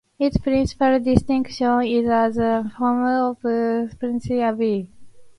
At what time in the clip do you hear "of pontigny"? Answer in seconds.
3.05-4.41